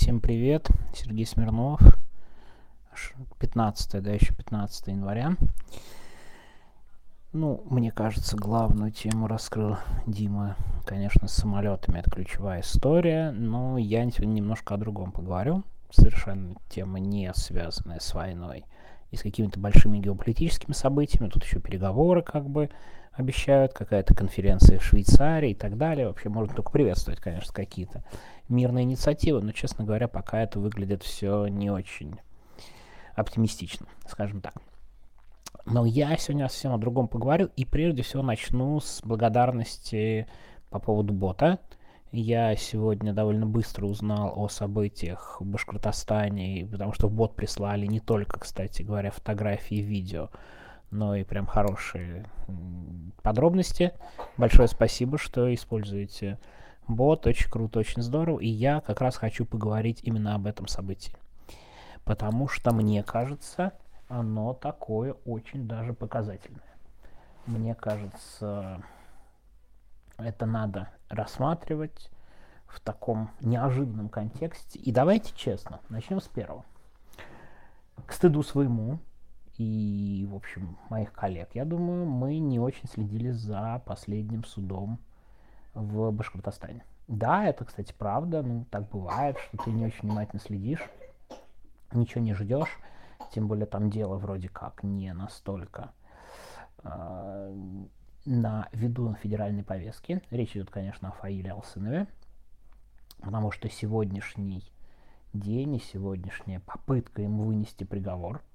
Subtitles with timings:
[0.00, 1.78] Всем привет, Сергей Смирнов.
[3.38, 5.36] 15, да, еще 15 января.
[7.34, 9.76] Ну, мне кажется, главную тему раскрыл
[10.06, 11.98] Дима, конечно, с самолетами.
[11.98, 15.64] Это ключевая история, но я немножко о другом поговорю.
[15.90, 18.64] Совершенно тема не связанная с войной
[19.10, 21.28] и с какими-то большими геополитическими событиями.
[21.28, 22.70] Тут еще переговоры как бы
[23.12, 26.06] обещают, какая-то конференция в Швейцарии и так далее.
[26.06, 28.04] Вообще можно только приветствовать, конечно, какие-то
[28.48, 32.20] мирные инициативы, но, честно говоря, пока это выглядит все не очень
[33.14, 34.54] оптимистично, скажем так.
[35.66, 40.26] Но я сегодня совсем о другом поговорю, и прежде всего начну с благодарности
[40.70, 41.58] по поводу бота.
[42.12, 48.00] Я сегодня довольно быстро узнал о событиях в Башкортостане, потому что в бот прислали не
[48.00, 50.28] только, кстати говоря, фотографии и видео,
[50.90, 52.26] но и прям хорошие
[53.22, 53.92] подробности.
[54.36, 56.40] Большое спасибо, что используете
[56.88, 57.28] бот.
[57.28, 58.40] Очень круто, очень здорово.
[58.40, 61.14] И я как раз хочу поговорить именно об этом событии.
[62.04, 63.72] Потому что мне кажется,
[64.08, 66.74] оно такое очень даже показательное.
[67.46, 68.82] Мне кажется,
[70.24, 72.10] это надо рассматривать
[72.66, 74.78] в таком неожиданном контексте.
[74.78, 76.64] И давайте честно, начнем с первого.
[78.06, 79.00] К стыду своему,
[79.60, 81.50] и, в общем, моих коллег.
[81.52, 84.98] Я думаю, мы не очень следили за последним судом
[85.74, 86.84] в Башкортостане.
[87.08, 90.88] Да, это, кстати, правда, ну, так бывает, что ты не очень внимательно следишь,
[91.92, 92.78] ничего не ждешь,
[93.32, 95.92] тем более там дело вроде как не настолько
[96.82, 97.54] э,
[98.24, 100.22] на виду федеральной повестки.
[100.30, 102.06] Речь идет, конечно, о Фаиле Алсынове,
[103.20, 104.62] потому что сегодняшний
[105.32, 108.42] день и сегодняшняя попытка ему вынести приговор–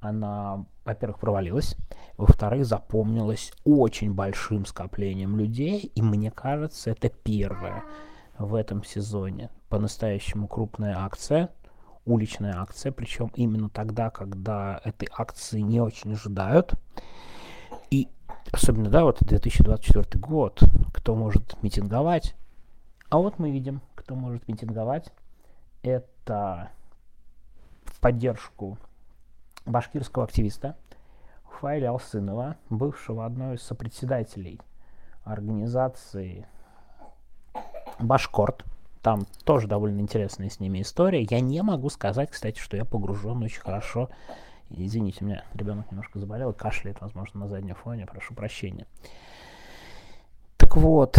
[0.00, 1.76] она, во-первых, провалилась,
[2.16, 7.82] во-вторых, запомнилась очень большим скоплением людей, и мне кажется, это первая
[8.38, 11.50] в этом сезоне по-настоящему крупная акция,
[12.04, 16.74] уличная акция, причем именно тогда, когда этой акции не очень ожидают.
[17.90, 18.08] И
[18.52, 20.60] особенно, да, вот 2024 год,
[20.92, 22.34] кто может митинговать.
[23.08, 25.12] А вот мы видим, кто может митинговать.
[25.82, 26.70] Это
[27.84, 28.78] в поддержку
[29.64, 30.76] башкирского активиста
[31.60, 34.60] Файля Алсынова, бывшего одной из сопредседателей
[35.24, 36.46] организации
[37.98, 38.64] Башкорт.
[39.02, 41.22] Там тоже довольно интересная с ними история.
[41.22, 44.10] Я не могу сказать, кстати, что я погружен очень хорошо.
[44.70, 48.86] Извините, у меня ребенок немножко заболел, кашляет, возможно, на заднем фоне, прошу прощения.
[50.56, 51.18] Так вот,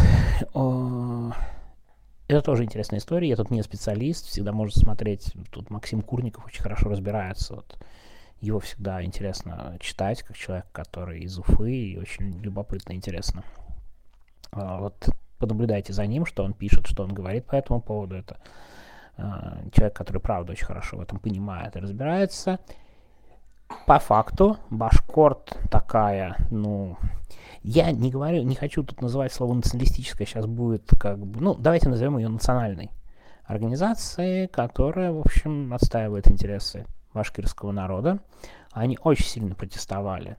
[2.27, 3.29] это тоже интересная история.
[3.29, 5.33] Я тут не специалист, всегда можно смотреть.
[5.51, 7.55] Тут Максим Курников очень хорошо разбирается.
[7.55, 7.77] Вот
[8.41, 13.43] его всегда интересно читать, как человек, который из Уфы, и очень любопытно интересно.
[14.51, 15.09] А, вот
[15.39, 18.15] понаблюдайте за ним, что он пишет, что он говорит по этому поводу.
[18.15, 18.37] Это
[19.17, 22.59] а, человек, который, правда, очень хорошо в этом понимает и разбирается.
[23.85, 26.97] По факту, Башкорт такая, ну,
[27.63, 31.89] я не говорю, не хочу тут называть слово националистическое, сейчас будет как бы, ну, давайте
[31.89, 32.91] назовем ее национальной
[33.45, 38.19] организацией, которая, в общем, отстаивает интересы башкирского народа.
[38.71, 40.37] Они очень сильно протестовали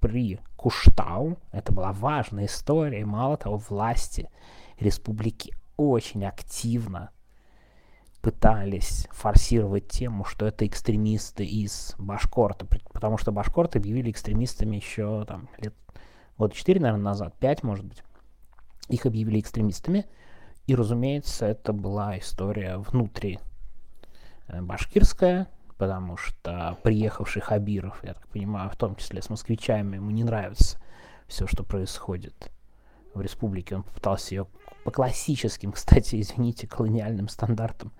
[0.00, 1.38] при Куштау.
[1.50, 3.00] Это была важная история.
[3.00, 4.28] И мало того, власти
[4.78, 7.10] республики очень активно
[8.22, 15.48] пытались форсировать тему, что это экстремисты из Башкорта, потому что Башкорт объявили экстремистами еще там
[15.58, 15.74] лет
[16.38, 18.02] года 4, наверное, назад, 5, может быть.
[18.88, 20.06] Их объявили экстремистами,
[20.66, 23.40] и, разумеется, это была история внутри
[24.46, 30.10] э, башкирская, потому что приехавший Хабиров, я так понимаю, в том числе с москвичами, ему
[30.10, 30.78] не нравится
[31.26, 32.52] все, что происходит
[33.14, 33.76] в республике.
[33.76, 34.46] Он попытался ее
[34.84, 37.92] по классическим, кстати, извините, колониальным стандартам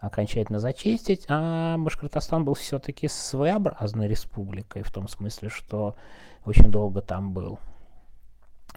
[0.00, 5.96] окончательно зачистить, а Башкортостан был все-таки своеобразной республикой, в том смысле, что
[6.44, 7.58] очень долго там был.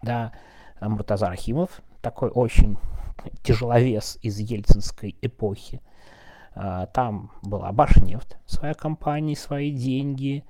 [0.01, 0.31] Да,
[0.79, 2.77] Муртаза Рахимов, такой очень
[3.44, 5.81] тяжеловес из ельцинской эпохи,
[6.53, 10.43] а, там была Башнефть, своя компания, свои деньги.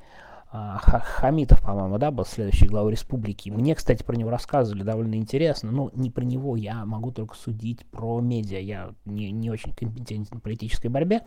[0.53, 3.49] А, Хамитов, по-моему, да, был следующий главой республики.
[3.49, 5.71] Мне, кстати, про него рассказывали довольно интересно.
[5.71, 8.59] Ну, не про него, я могу только судить про медиа.
[8.59, 11.21] Я не, не очень компетентен в политической борьбе.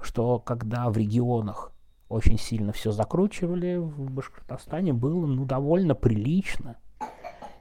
[0.00, 1.72] Что когда в регионах
[2.08, 6.76] очень сильно все закручивали, в Башкортостане было, ну, довольно прилично.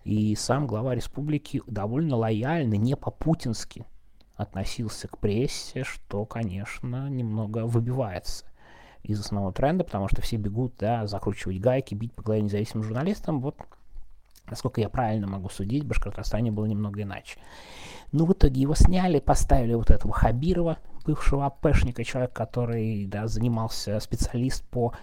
[0.04, 3.86] И сам глава республики довольно лояльно, не по-путински
[4.36, 8.51] относился к прессе, что, конечно, немного выбивается
[9.04, 13.42] из основного тренда, потому что все бегут, да, закручивать гайки, бить по голове независимым журналистам.
[13.42, 13.56] Вот,
[14.50, 17.40] насколько я правильно могу судить, в Башкортостане было немного иначе.
[18.12, 24.00] Ну, в итоге его сняли, поставили вот этого Хабирова, бывшего АПшника, человек, который да, занимался
[24.00, 24.94] специалист по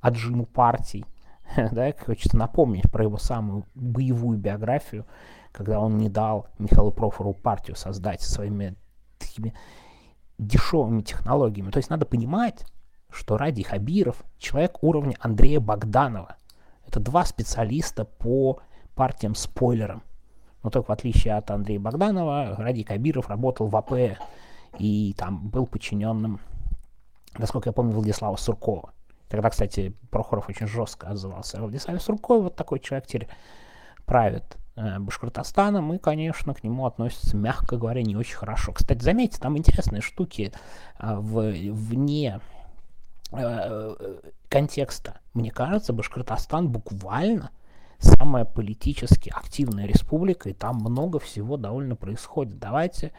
[0.00, 1.04] отжиму партий.
[1.72, 5.06] да, хочется напомнить про его самую боевую биографию,
[5.52, 8.74] когда он не дал Михаилу Профору партию создать своими
[9.18, 9.54] такими
[10.38, 11.70] дешевыми технологиями.
[11.70, 12.66] То есть надо понимать,
[13.16, 16.36] что Ради Хабиров человек уровня Андрея Богданова.
[16.86, 18.60] Это два специалиста по
[18.94, 20.02] партиям-спойлерам.
[20.62, 24.18] Но только в отличие от Андрея Богданова, Ради Хабиров работал в АП
[24.78, 26.40] и там был подчиненным,
[27.38, 28.92] насколько я помню, Владислава Суркова.
[29.28, 31.60] Тогда, кстати, Прохоров очень жестко отзывался.
[31.60, 33.28] Владислав Сурков, вот такой человек теперь
[34.04, 38.72] правит э, Башкортостаном, и, конечно, к нему относятся, мягко говоря, не очень хорошо.
[38.72, 40.52] Кстати, заметьте, там интересные штуки
[40.98, 42.40] э, в, вне
[44.48, 45.20] контекста.
[45.34, 47.50] Мне кажется, Башкортостан буквально
[47.98, 52.58] самая политически активная республика, и там много всего довольно происходит.
[52.58, 53.12] Давайте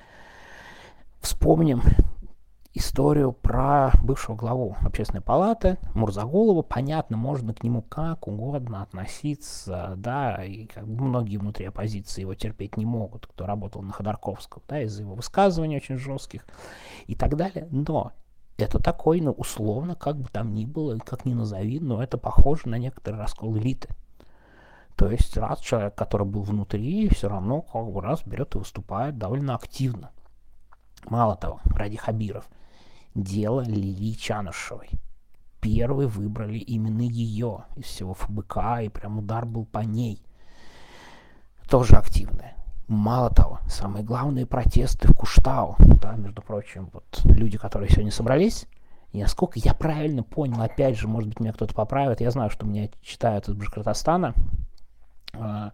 [1.20, 1.82] вспомним
[2.74, 6.62] историю про бывшего главу общественной палаты Мурзаголова.
[6.62, 12.78] Понятно, можно к нему как угодно относиться, да, и как многие внутри оппозиции его терпеть
[12.78, 16.46] не могут, кто работал на Ходорковском, да, из-за его высказываний очень жестких
[17.08, 17.68] и так далее.
[17.72, 18.12] Но
[18.58, 22.70] это такой, ну, условно, как бы там ни было, как ни назови, но это похоже
[22.70, 23.90] на некоторый раскол элиты.
[24.96, 29.18] То есть раз человек, который был внутри, все равно как бы раз берет и выступает
[29.18, 30.12] довольно активно.
[31.06, 32.50] Мало того, ради Хабиров–
[33.18, 34.90] дело Лилии Чанышевой.
[35.60, 40.22] Первый выбрали именно ее из всего ФБК, и прям удар был по ней.
[41.68, 42.56] Тоже активная.
[42.88, 48.66] Мало того, самые главные протесты в Куштау, да, между прочим, вот люди, которые сегодня собрались,
[49.12, 52.66] и насколько я правильно понял, опять же, может быть, меня кто-то поправит, я знаю, что
[52.66, 54.34] меня читают из Башкортостана,
[55.34, 55.70] э,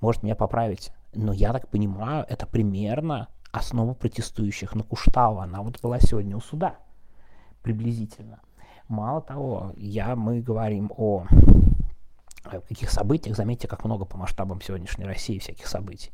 [0.00, 5.38] может меня поправить, но я так понимаю, это примерно основа протестующих на Куштау.
[5.38, 6.76] Она вот была сегодня у суда,
[7.62, 8.40] приблизительно.
[8.88, 11.24] Мало того, я, мы говорим о
[12.48, 16.10] каких событиях, заметьте, как много по масштабам сегодняшней России всяких событий.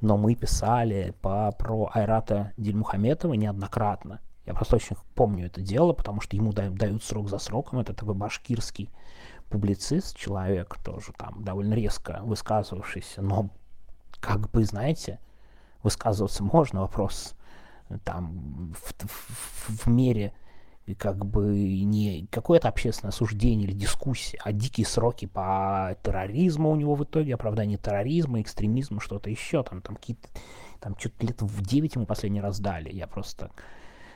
[0.00, 4.20] Но мы писали по, про Айрата Дильмухаметова неоднократно.
[4.46, 7.80] Я просто очень помню это дело, потому что ему дают, дают срок за сроком.
[7.80, 8.90] Это такой башкирский
[9.48, 13.50] публицист, человек тоже там довольно резко высказывавшийся, но
[14.20, 15.20] как бы, знаете,
[15.82, 17.34] высказываться можно, вопрос
[18.04, 20.32] там в, в, в мере
[20.94, 21.52] как бы
[21.82, 27.34] не какое-то общественное осуждение или дискуссия, а дикие сроки по терроризму у него в итоге,
[27.34, 30.28] оправдание терроризма, экстремизма, что-то еще, там, там какие-то,
[30.80, 33.50] там что-то лет в 9 ему последний раз дали, я просто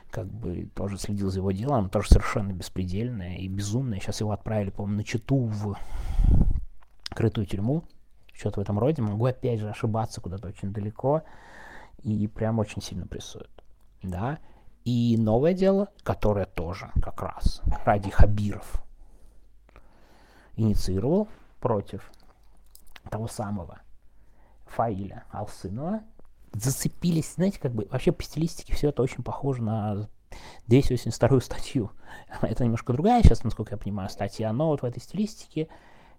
[0.09, 4.69] как бы тоже следил за его делом, тоже совершенно беспредельное и безумное, сейчас его отправили,
[4.69, 5.77] по-моему, на Читу в
[7.09, 7.83] крытую тюрьму,
[8.33, 11.23] что-то в этом роде, могу опять же ошибаться куда-то очень далеко,
[12.03, 13.51] и прям очень сильно прессуют,
[14.01, 14.39] да.
[14.83, 18.83] И новое дело, которое тоже как раз ради Хабиров
[20.55, 21.27] инициировал
[21.59, 22.11] против
[23.09, 23.79] того самого
[24.65, 26.01] Фаиля Алсынова,
[26.53, 30.09] зацепились, знаете, как бы вообще по стилистике все это очень похоже на
[30.67, 31.91] 282 статью.
[32.41, 35.67] Это немножко другая сейчас, насколько я понимаю, статья, но вот в этой стилистике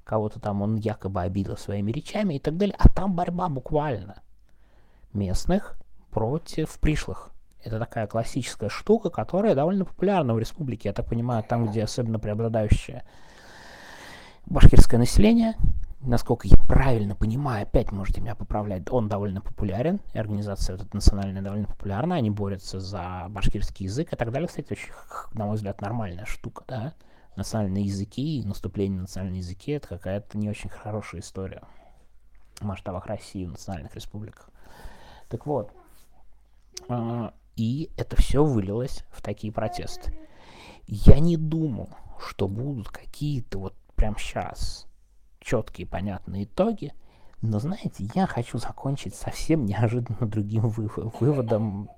[0.05, 4.23] кого-то там он якобы обидел своими речами и так далее, а там борьба буквально
[5.13, 5.77] местных
[6.11, 7.32] против пришлых.
[7.65, 10.89] Это такая классическая штука, которая довольно популярна в республике.
[10.89, 13.05] Я так понимаю, там, где особенно преобладающее
[14.47, 15.55] башкирское население,
[16.01, 20.97] насколько я правильно понимаю, опять можете меня поправлять, он довольно популярен, и организация вот эта
[20.97, 24.49] национальная довольно популярна, они борются за башкирский язык и так далее.
[24.49, 24.91] Кстати, очень,
[25.35, 26.95] на мой взгляд, нормальная штука, да?
[27.37, 31.63] Национальные языки и наступление на национальные языки— это какая-то не очень хорошая история
[32.61, 34.51] в масштабах России, в национальных республиках.
[35.29, 35.73] Так вот,
[36.89, 40.15] а, и это все вылилось в такие протесты.
[40.87, 44.87] Я не думал, что будут какие-то вот прям сейчас
[45.41, 46.93] четкие, понятные итоги.
[47.41, 51.91] Но знаете, я хочу закончить совсем неожиданно другим выводом.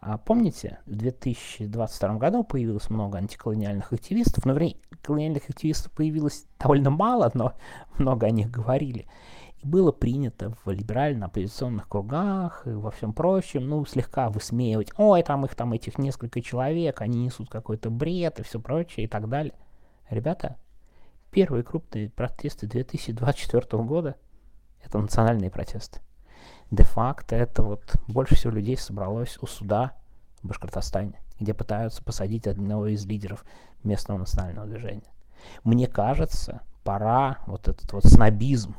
[0.00, 6.90] А помните, в 2022 году появилось много антиколониальных активистов, но время колониальных активистов появилось довольно
[6.90, 7.54] мало, но
[7.98, 9.06] много о них говорили
[9.62, 15.54] было принято в либерально-оппозиционных кругах и во всем прочем, ну, слегка высмеивать, ой, там их
[15.54, 19.54] там этих несколько человек, они несут какой-то бред и все прочее и так далее.
[20.10, 20.56] Ребята,
[21.30, 24.16] первые крупные протесты 2024 года—
[24.82, 26.00] это национальные протесты.
[26.70, 29.92] Де-факто это вот больше всего людей собралось у суда
[30.42, 33.44] в Башкортостане, где пытаются посадить одного из лидеров
[33.82, 35.10] местного национального движения.
[35.64, 38.76] Мне кажется, пора вот этот вот снобизм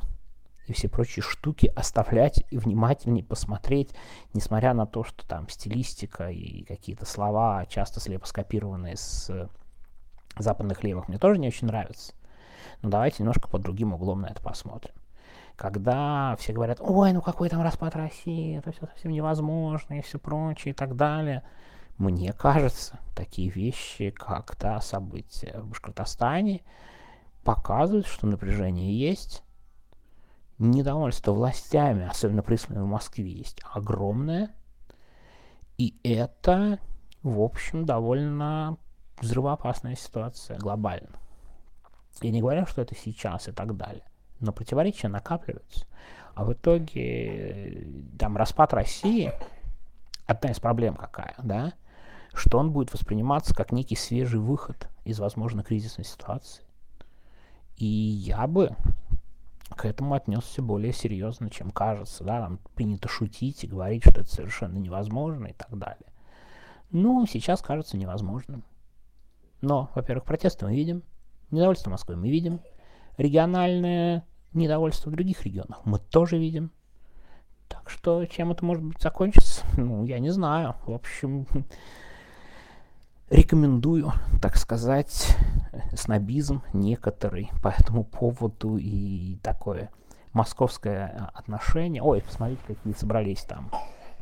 [0.70, 3.90] и все прочие штуки оставлять и внимательнее посмотреть,
[4.34, 9.48] несмотря на то, что там стилистика и какие-то слова, часто слепо скопированные с
[10.38, 12.14] западных левых, мне тоже не очень нравятся.
[12.82, 14.94] Но давайте немножко под другим углом на это посмотрим.
[15.56, 20.20] Когда все говорят, ой, ну какой там распад России, это все совсем невозможно и все
[20.20, 21.42] прочее и так далее.
[21.98, 26.62] Мне кажется, такие вещи, как та события в Башкортостане,
[27.42, 29.42] показывают, что напряжение есть,
[30.60, 34.54] недовольство властями, особенно присланное в Москве, есть огромное,
[35.78, 36.78] и это,
[37.22, 38.76] в общем, довольно
[39.20, 41.18] взрывоопасная ситуация глобально.
[42.20, 44.04] Я не говорю, что это сейчас и так далее,
[44.40, 45.86] но противоречия накапливаются.
[46.34, 47.86] А в итоге
[48.18, 49.32] там распад России,
[50.26, 51.72] одна из проблем какая, да,
[52.34, 56.64] что он будет восприниматься как некий свежий выход из, возможно, кризисной ситуации.
[57.76, 58.76] И я бы
[59.76, 62.24] к этому отнесся более серьезно, чем кажется.
[62.24, 66.06] Да, там принято шутить и говорить, что это совершенно невозможно и так далее.
[66.90, 68.64] Ну, сейчас кажется невозможным.
[69.60, 71.02] Но, во-первых, протесты мы видим,
[71.50, 72.60] недовольство Москвы мы видим,
[73.16, 76.72] региональное недовольство в других регионах мы тоже видим.
[77.68, 80.74] Так что чем это может быть закончится, ну, я не знаю.
[80.86, 81.46] В общем,
[83.30, 85.36] рекомендую, так сказать,
[85.94, 89.90] снобизм некоторый по этому поводу и такое
[90.32, 92.02] московское отношение.
[92.02, 93.70] Ой, посмотрите, какие собрались там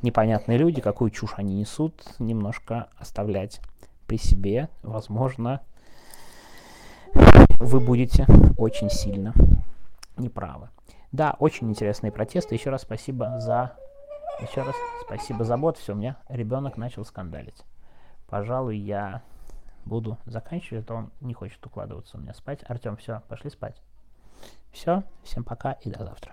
[0.02, 3.60] непонятные люди, какую чушь они несут, немножко оставлять
[4.06, 5.60] при себе, возможно,
[7.58, 9.34] вы будете очень сильно
[10.16, 10.68] неправы.
[11.10, 12.54] Да, очень интересные протесты.
[12.54, 13.72] Еще раз спасибо за...
[14.40, 15.78] Еще раз спасибо за бот.
[15.78, 17.64] Все, у меня ребенок начал скандалить.
[18.28, 19.22] Пожалуй, я
[19.84, 22.60] буду заканчивать, а то он не хочет укладываться у меня спать.
[22.68, 23.80] Артем, все, пошли спать.
[24.70, 26.32] Все, всем пока и до завтра.